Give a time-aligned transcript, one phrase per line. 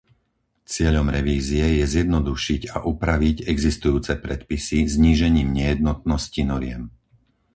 [0.73, 6.81] Cieľom revízie je zjednodušiť a upraviť existujúce predpisy znížením nejednotnosti noriem.